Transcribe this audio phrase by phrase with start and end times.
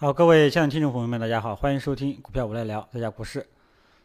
[0.00, 3.46] 好，各位亲爱的听众朋友们，大家好，欢迎收听股票我来聊，大家股市。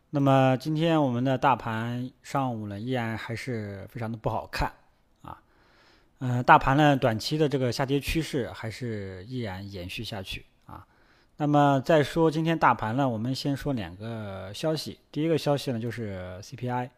[0.10, 4.70] 那么今天我们的大盘上午呢，依然还是非常的不好看
[5.22, 5.42] 啊。
[6.20, 10.86] 嗯，大盘呢短期的这个下跌趋势还是依然延续下去啊。
[11.38, 15.00] 那么再说今天大盘呢，我们先说两个消息。
[15.14, 16.90] 第一个消息呢就是 CPI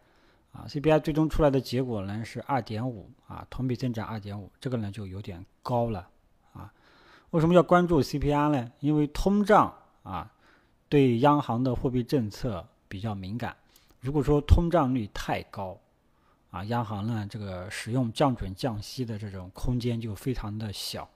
[0.54, 6.08] 啊，CPI 最终出来的结果呢是二点五啊，同比增长二点五，这个呢就有点高了。
[7.32, 8.72] 为什么要关注 CPI 呢？
[8.80, 9.74] 因为通胀
[10.04, 10.32] 啊，
[10.88, 13.54] 对央行的货币政策比较敏感。
[14.00, 15.78] 如果说通胀率太高，
[16.52, 21.08] 啊，央行呢这个使用降准降息的这种空间就非常的小，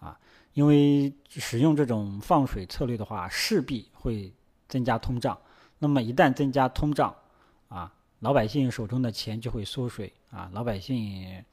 [0.00, 0.18] 啊，
[0.54, 4.32] 因为使用这种放水策略的话，势必会
[4.66, 5.38] 增加通胀。
[5.78, 7.14] 那么一旦增加通胀，
[7.68, 11.44] 啊，老百姓手中的钱就会缩水，啊，老百姓，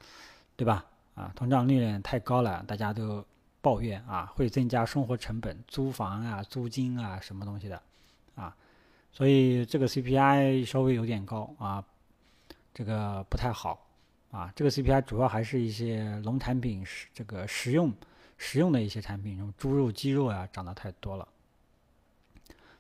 [0.56, 0.86] 对吧？
[1.14, 3.26] 啊，通胀率太高了，大家都。
[3.62, 7.82] 抱怨啊，会增加生活成本，租房啊、租金啊，什么东西的，
[8.36, 8.56] 啊，
[9.12, 11.84] 所以这个 CPI 稍微有点高啊，
[12.74, 13.88] 这个不太好
[14.32, 14.52] 啊。
[14.56, 17.94] 这个 CPI 主要还是一些农产品，食这个食用
[18.38, 21.28] 食用的一些产品，什么猪肉、鸡肉啊，涨得太多了。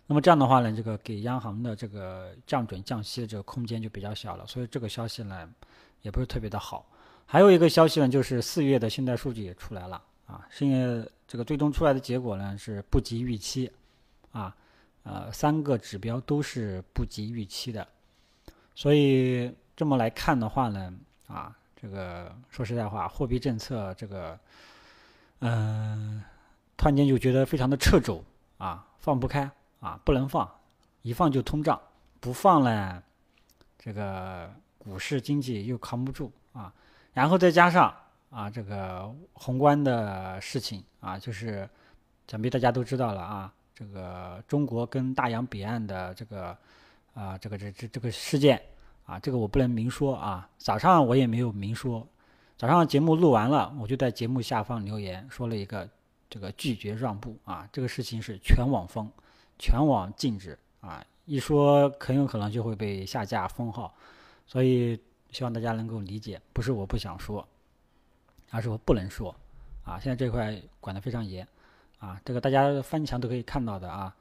[0.07, 5.47] 那么这样的话呢，这个给央行的这个降准降息的这个空间就比较小了，所以这个消息呢，
[6.01, 6.85] 也不是特别的好。
[7.27, 10.01] 还有一个消息呢，就是四月的信贷数据也出来了。
[10.31, 13.69] 啊，现在这个最终出来的结果呢是不及预期，
[14.31, 14.55] 啊，
[15.03, 17.85] 呃，三个指标都是不及预期的，
[18.73, 20.93] 所以这么来看的话呢，
[21.27, 24.39] 啊，这个说实在话，货币政策这个，
[25.39, 26.23] 嗯，
[26.77, 28.23] 突然间就觉得非常的掣肘，
[28.57, 30.49] 啊，放不开，啊，不能放，
[31.01, 31.77] 一放就通胀，
[32.21, 33.03] 不放呢，
[33.77, 36.73] 这个股市经济又扛不住，啊，
[37.11, 37.93] 然后再加上。
[38.31, 41.69] 啊，这个宏观的事情啊，就是
[42.27, 43.53] 想必大家都知道了啊。
[43.75, 46.57] 这个中国跟大洋彼岸的这个
[47.13, 48.61] 啊，这个这这这个事件
[49.05, 50.49] 啊，这个我不能明说啊。
[50.57, 52.07] 早上我也没有明说，
[52.57, 55.89] 早上节目录完了，我就在节目下方留言说了一个
[56.29, 57.67] 这个拒绝让步啊。
[57.69, 59.11] 这个事情是全网封，
[59.59, 63.93] 全网禁止啊，一说很有可能就会被下架封号，
[64.47, 64.97] 所以
[65.31, 67.45] 希望大家能够理解，不是我不想说。
[68.51, 69.33] 而是我不能说，
[69.83, 71.47] 啊，现在这块管得非常严，
[71.99, 74.13] 啊，这个大家翻墙都可以看到的啊，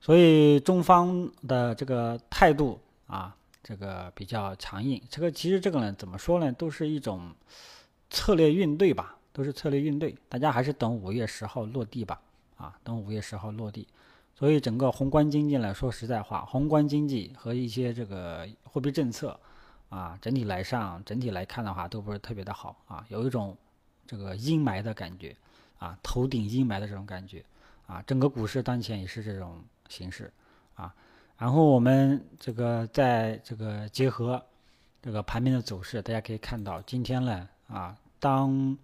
[0.00, 5.00] 所以中方的这个态度啊，这个比较强硬。
[5.08, 7.32] 这个其实这个呢，怎么说呢，都是一种
[8.10, 10.14] 策略应对吧，都是策略应对。
[10.28, 12.20] 大家还是等五月十号落地吧，
[12.56, 13.86] 啊，等五月十号落地。
[14.34, 19.38] 所以整个宏观经济呢，说实在话，宏观经济和一些这个货币政策
[19.88, 23.56] 啊，整体来上，整体来看的话，都不是特别的好啊，有一种。
[24.06, 25.34] 这个阴霾的感觉，
[25.78, 27.44] 啊，头顶阴霾的这种感觉，
[27.86, 30.32] 啊，整个股市当前也是这种形式，
[30.74, 30.94] 啊，
[31.36, 34.42] 然后我们这个在这个结合
[35.02, 38.76] 这个盘面的走势，大家可以看到，今天呢，啊，当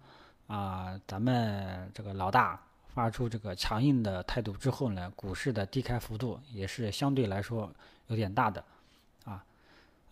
[0.47, 2.61] 啊咱们这个老大
[2.93, 7.71] 发出这个强硬的态度之后呢，股市的低开幅度也是相对来说
[8.07, 8.63] 有点大的。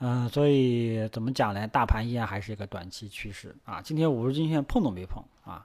[0.04, 1.68] 嗯，所以怎么讲呢？
[1.68, 3.80] 大盘依然还是一个短期趋势啊。
[3.84, 5.64] 今天五日均线碰都没碰啊，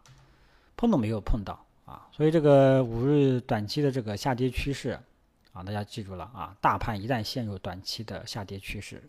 [0.77, 2.07] 碰都没有碰到啊。
[2.13, 5.01] 所以这个五日短期的这个下跌趋势
[5.55, 6.55] 啊，大家记住了啊。
[6.61, 9.03] 大盘一旦陷入短期的下跌趋势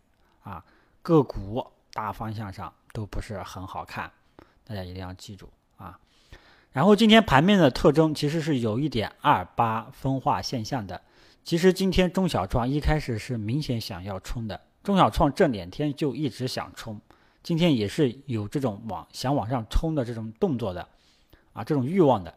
[0.44, 0.64] 啊，
[1.02, 4.10] 个股大方向上都不是很好看，
[4.64, 6.00] 大家一定要记住啊。
[6.72, 11.02] 然后今天盘面的特征其实是有一点二八分化现象的。
[11.44, 14.62] 其实今天中小创一开始是明显想要冲的。
[14.88, 16.98] 中小创这两天就一直想冲，
[17.44, 20.88] 今天也是有这种往想往上冲的这种动作的，
[21.52, 22.34] 啊，这种欲望的，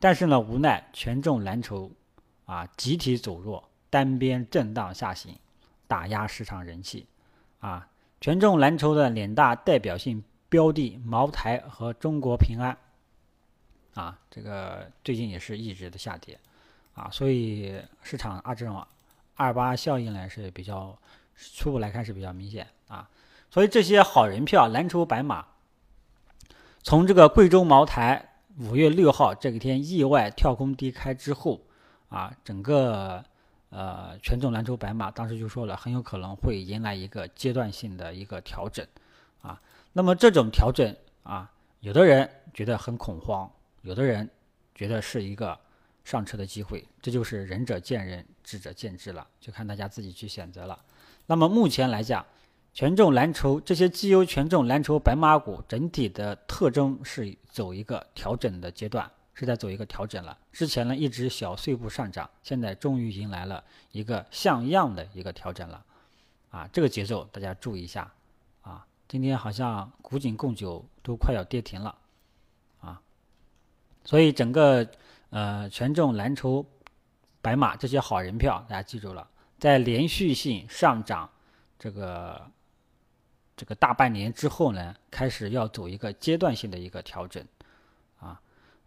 [0.00, 1.88] 但是呢，无奈权重蓝筹
[2.44, 5.38] 啊集体走弱，单边震荡下行，
[5.86, 7.06] 打压市场人气，
[7.60, 7.88] 啊，
[8.20, 12.76] 权重蓝筹的两大代表性标的茅台和中国平安，
[13.94, 16.36] 啊，这个最近也是一直的下跌，
[16.94, 18.84] 啊，所以市场啊这种
[19.36, 20.98] 二八效应呢是比较。
[21.54, 23.08] 初步来看是比较明显啊，
[23.50, 25.44] 所以这些好人票、蓝筹白马，
[26.82, 31.60] 从这个贵州茅台五月六号这一天意外跳空低开之后
[32.08, 33.24] 啊，整个
[33.70, 38.86] 呃权重蓝筹白马当时就说了，很有可能会迎来一个阶段性的一个调整
[39.40, 39.60] 啊。
[39.92, 41.50] 那么这种调整啊，
[41.80, 43.50] 有的人觉得很恐慌，
[43.82, 44.28] 有的人
[44.74, 45.58] 觉得是一个
[46.04, 50.78] 上车的机会，这就是仁者见仁，智者见智了，就看大家自己去选择了。
[51.26, 52.24] 那么目前来讲，
[52.74, 60.36] 权重蓝筹这些绩优权重蓝筹白马股整体的特征是走一个调整的阶段是在走一个调整了。
[60.52, 65.84] 之前呢一直小碎步上涨，现在终于迎来了一个像样的一个调整了，
[66.50, 68.10] 啊，这个节奏大家注意一下
[68.62, 68.86] 啊。
[69.08, 71.94] 今天好像古井贡酒都快要跌停了，
[72.80, 73.00] 啊，
[74.04, 74.86] 所以整个
[75.30, 76.64] 呃权重蓝筹
[77.40, 79.28] 白马这些好人票，大家记住了，
[79.62, 81.30] 在连续性上涨
[81.78, 82.50] 这个。
[83.54, 87.46] 这个大半年之后呢，开始要走一个阶段性的一个调整，
[88.18, 88.40] 啊，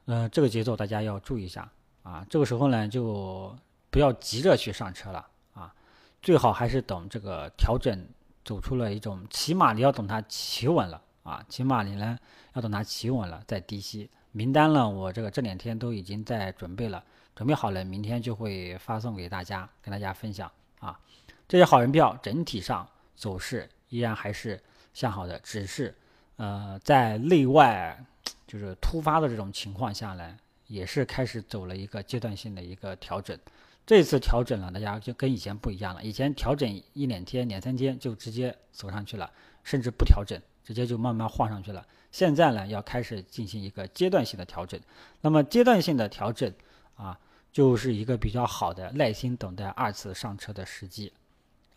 [0.06, 1.72] 呃，这个节奏大家要注意一下
[2.04, 2.26] 啊。
[2.30, 3.56] 这个时候呢，就
[3.90, 5.74] 不要急着去上车了啊，
[6.22, 8.06] 最好还是等这个调整
[8.44, 12.18] 走出了一种，起码你要等它企稳了啊，起码你呢
[12.54, 14.10] 要等它企稳了再低吸。
[14.32, 17.02] 名单呢，我这个这两天都已经在准备了，
[17.34, 21.00] 准备好了，明天就会发送给大家，跟大家分享啊。
[21.48, 23.70] 这些好人票整体上走势。
[23.90, 24.62] 依然还是
[24.94, 25.96] 向好的，只是，
[26.38, 28.04] 呃，在内外
[28.48, 30.36] 就是突发的这种情况下呢，
[30.68, 33.38] 也是开始走了一个阶段性的一个调整。
[33.86, 36.04] 这次调整了，大家就跟以前不一样了。
[36.04, 39.32] 以前调整一两天、两三天就直接走上去了，
[39.64, 41.86] 甚至不调整，直接就慢慢晃上去了。
[42.12, 44.78] 现在呢，要开始进行一个阶段性的调整。
[45.22, 46.52] 那么阶段性的调整
[46.96, 47.18] 啊，
[47.56, 51.14] 就是一个比较好的耐心等待二次上车的时机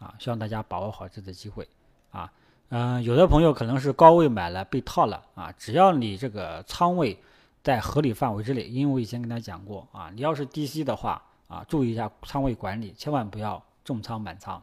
[0.00, 1.68] 啊，希望大家把握好这次机会。
[2.10, 2.32] 啊，
[2.70, 7.16] 嗯，有的朋友可能是高位买了被套了啊，只要你这个仓位
[7.62, 14.60] 在合理范围之内，因为我以前跟他讲过啊，你要是低吸的话啊，注意一下仓位管理，千万不要重仓满仓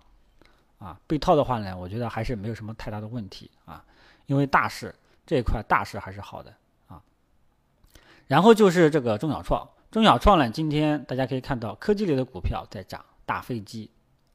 [0.80, 1.00] 啊。
[1.08, 3.82] 被套的话呢，我觉得还是没有什么太大的问题啊，
[4.26, 4.94] 因为大势
[5.26, 6.54] 这一块大势还是好的
[6.90, 7.02] 啊。
[8.28, 9.66] 然后就是这个中小创，
[9.96, 13.90] 中小创呢，今天大家可以看到科技类的股票在涨，大飞机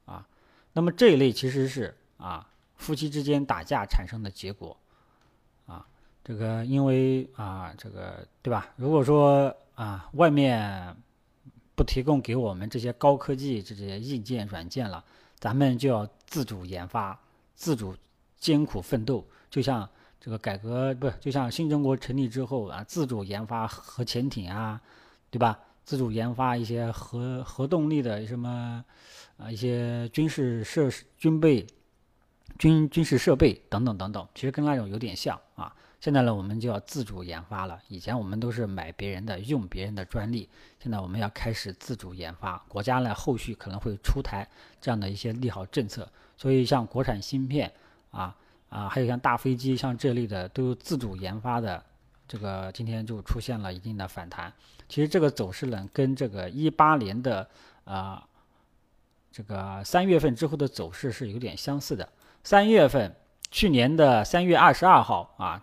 [0.05, 0.27] 啊，
[0.73, 2.47] 那么这一类其实是啊。
[2.77, 4.75] 夫妻之间打架产生的结果，
[5.67, 5.85] 啊，
[6.23, 8.69] 这个因为啊，这个对吧？
[8.75, 10.95] 如果说啊，外面
[11.75, 15.05] 不提供给我们这些高科技这些硬件软件了，
[15.37, 17.15] 咱们就要自主研发、
[17.53, 17.95] 自主
[18.39, 19.23] 艰苦奋斗。
[19.51, 19.87] 就像
[20.19, 24.81] 这个改革不是，就像新中国成立之后啊，自主研发核潜艇啊，
[25.31, 25.57] 对吧？
[25.83, 28.85] 自主研发一些核核动力的什么
[29.37, 31.65] 啊，一些军事设施军备。
[32.59, 35.73] 军军事设备等等等等，其实跟那种有点像啊。
[35.99, 37.79] 现在呢，我们就要自主研发了。
[37.87, 40.47] 以前我们都是买别人的，用别人的专利。
[40.77, 42.57] 现在我们要开始自主研发。
[42.67, 44.47] 国家呢，后续可能会出台
[44.79, 46.07] 这样的一些利好政策。
[46.37, 47.71] 所以像国产芯片
[48.11, 48.35] 啊
[48.69, 51.83] 啊，还有像大飞机，像这类的都自主研发的，
[52.31, 54.53] 这个今天就出现了一定的反弹。
[54.87, 57.45] 其实这个走势呢，跟这个一八年的
[57.83, 58.25] 啊
[59.29, 62.07] 这个三月份之后的走势是有点相似的。
[62.41, 63.13] 三月份，
[63.49, 65.61] 去年的三月二十二号啊，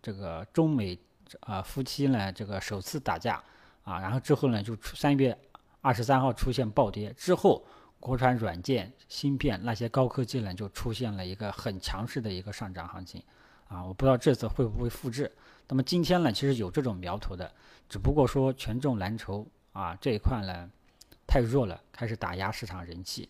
[0.00, 0.96] 这个中美
[1.40, 3.42] 啊夫妻呢，这个首次打架
[3.82, 5.36] 啊，然后之后呢，就出三月
[5.80, 7.66] 二十三号出现暴跌，之后
[7.98, 13.20] 国产软件、芯片那些高科技呢，就出现了一个很强势的一个上涨行情
[13.74, 15.30] 啊，我不知道这次会不会复制。
[15.68, 17.50] 那么今天呢，其实有这种苗头的，
[17.88, 20.70] 只不过说权重蓝筹啊这一块呢
[21.26, 23.28] 太弱了，开始打压市场人气。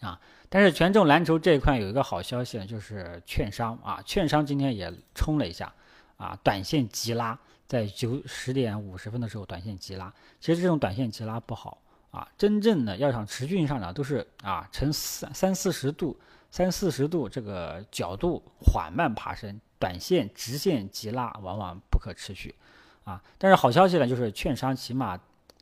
[0.00, 0.20] 啊，
[0.50, 5.72] 但是权重蓝筹这一块有一个好消息呢，就是券商啊，券商今天也冲了一下，
[6.18, 11.78] 啊，短线急拉，在九十点五十分的时候短线急拉，其实这种短线急拉不好
[12.10, 16.14] 啊，真正的要想持续性上涨，都是啊呈三三四十度、
[16.54, 22.54] 三四十度这个角度缓慢爬升，短线直线急拉往往不可持续
[23.02, 23.20] 啊。
[23.38, 25.18] 但是好消息呢，就是券商起码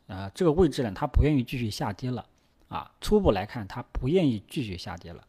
[0.06, 2.26] 呃这个位置呢，它不愿意继续下跌了。
[2.68, 5.24] 啊，初步来看，它不愿意继续下跌了，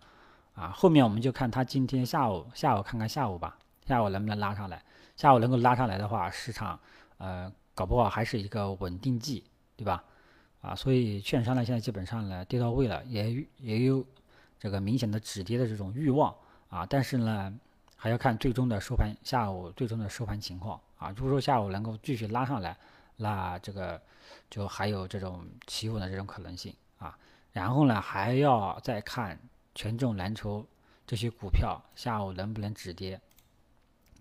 [0.53, 4.83] 啊，后面我们就看它今天下午，下午看看下午吧，下午能不能拉上来？
[5.15, 6.77] 下午能够拉上来的话，市场
[7.19, 9.45] 呃，搞不好还是一个稳定剂，
[9.77, 10.03] 对吧？
[10.59, 14.05] 啊，所以券商呢，现在基本上呢跌到位了，也也有
[14.63, 16.33] 这个明显的止跌的这种欲望
[16.69, 17.53] 啊，但是呢，
[17.97, 21.13] 还要看最终的收盘，下午最终的收盘情况啊。
[21.17, 22.77] 如果说下午能够继续拉上来，
[23.17, 24.01] 那这个
[24.49, 27.17] 就还有这种企稳的这种可能性啊。
[27.51, 29.37] 然后呢，还要再看
[29.75, 30.65] 权重蓝筹
[31.05, 33.19] 这些股票下午能不能止跌。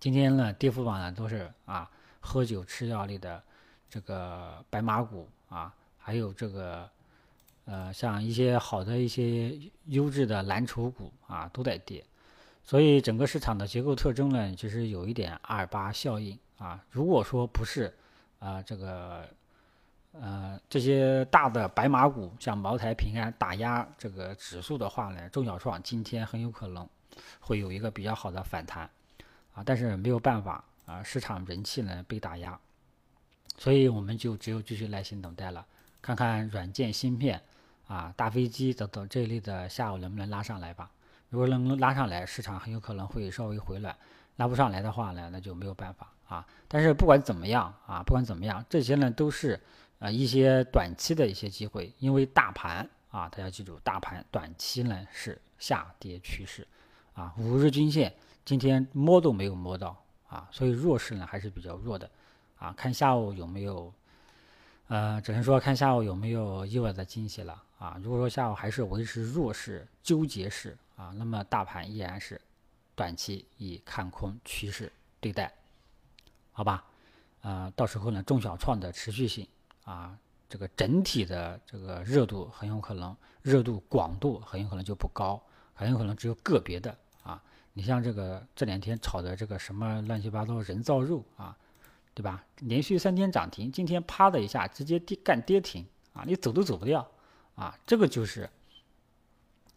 [0.00, 3.40] 今天呢，跌幅榜呢都是啊，喝酒吃药类的
[3.88, 6.90] 这个白马股啊，还有这个
[7.64, 12.04] 呃，像一些好的一些优质的蓝筹股啊都在跌。
[12.64, 16.84] 所以整个市场的结构特征呢，其实有一点二八效应啊。
[16.90, 17.94] 如果说不是
[18.38, 19.28] 啊，这个。
[20.14, 26.86] 呃，这些大的白马股，像茅台、平安打压这个指数的话呢，中小创今天很有可能
[27.40, 28.90] 会有一个比较好的反弹
[29.54, 32.60] 啊，但是没有办法啊，市场人气呢被打压，
[33.56, 35.64] 所以我们就只有继续耐心等待了，
[36.02, 37.40] 看看软件芯片
[37.86, 40.90] 啊、大飞机等等这一类的下午能不能拉上来吧。
[41.28, 43.94] 如果能拉上来，市场很有可能会稍微回暖；
[44.36, 46.46] 拉不上来的话呢，那就没有办法啊。
[46.68, 49.60] 但是不管怎么样啊，不管怎么样，这些呢都是
[49.98, 56.66] 呃一些短期的一些机会，因为大盘啊，大家记住，大盘短期呢是下跌趋势
[57.14, 59.96] 啊，五日均线今天摸都没有摸到
[60.28, 62.10] 啊，所以弱势呢还是比较弱的。
[62.58, 63.92] 啊，看下午有没有，
[64.86, 67.98] 呃，只能说看下午有没有意外的惊喜了啊。
[68.00, 72.40] 如果说下午还是维持弱势纠结式啊，那么大盘依然是
[72.94, 75.52] 短期以看空趋势对待，
[76.52, 76.84] 好吧？
[77.40, 79.44] 呃，到时候呢，中小创的持续性
[79.84, 80.16] 啊，
[80.48, 85.42] 这个整体的这个热度很有可能热度广度很有可能就不高，
[85.74, 87.42] 很有可能只有个别的啊。
[87.72, 91.56] 你像这个这两天炒的这个什么乱七八糟人造肉啊。
[92.14, 92.44] 对吧？
[92.58, 96.22] 连续三天涨停，今天啪的一下直接跌干跌停啊！
[96.26, 97.10] 你走都走不掉
[97.54, 97.78] 啊！
[97.86, 98.48] 这个就是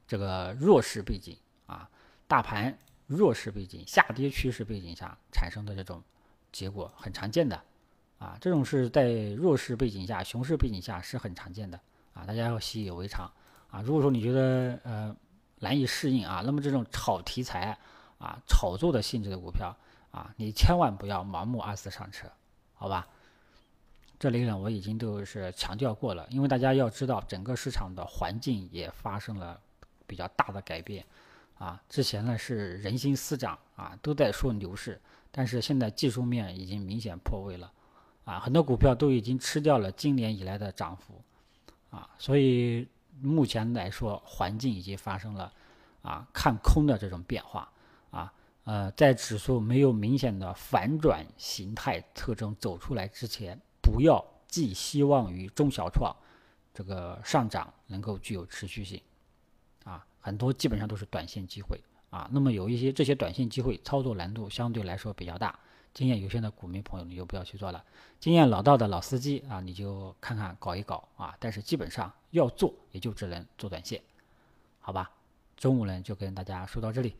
[0.07, 1.89] 这个弱势背景啊，
[2.27, 2.77] 大盘
[3.07, 6.03] 弱势背景、下跌趋势背景下产生的这种
[6.51, 7.61] 结果很常见的
[8.19, 11.79] 啊，这种是在弱势背景下、熊市背景下是很常见的
[12.13, 13.31] 啊，大家要习以为常
[13.69, 13.81] 啊。
[13.81, 15.15] 如果说你觉得呃
[15.59, 17.77] 难以适应啊，那么这种炒题材
[18.17, 19.75] 啊、炒作的性质的股票。
[20.11, 22.31] 啊，你千万不要盲目二次上车，
[22.73, 23.05] 好吧？
[24.17, 29.59] 这里呢，我已经都是强调过了，因为大家要知道，整个市场的环境也发生了
[30.07, 31.05] 比较大的改变。
[31.57, 34.99] 啊，之前呢是人心思涨啊，都在说牛市，
[35.31, 37.71] 但是现在技术面已经明显破位了，
[38.25, 41.21] 啊，很多股票都已经吃掉了今年以来的涨幅，
[41.91, 42.87] 啊，所以
[43.21, 45.51] 目前来说，环境已经发生了
[46.01, 47.71] 啊看空的这种变化，
[48.11, 48.31] 啊。
[48.65, 56.11] 呃，在指数没有明显的反转形态特征走出来之前，不要寄希望于中小创
[56.73, 58.99] 这个上涨能够具有持续性，
[59.83, 62.27] 啊，很多基本上都是短线机会啊。
[62.33, 65.59] 那么有一些这些短线机会操作难度相对来说比较大，
[65.93, 67.85] 经验有限的股民朋友你就不要去做了，
[68.19, 71.35] 经验老道的老司机啊，你就看看搞一搞啊。
[71.39, 74.01] 但是基本上要做也就只能做短线，
[74.79, 75.11] 好吧？
[75.55, 77.15] 中午呢就跟大家说到这里。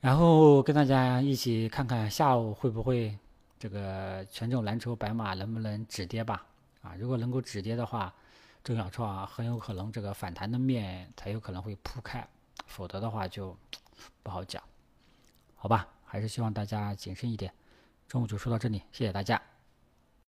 [0.00, 3.16] 然后跟大家一起看看下午会不会
[3.62, 6.44] 这个权重蓝筹白马能不能止跌吧？
[6.80, 8.12] 啊，如果能够止跌的话，
[8.64, 12.26] 中小创很有可能这个反弹的面才有可能会铺开，
[12.66, 13.56] 否则的话就
[14.20, 14.60] 不好讲，
[15.54, 15.86] 好吧？
[16.04, 17.54] 还是希望大家谨慎一点。
[18.08, 19.40] 中午就说到这里，谢谢大家。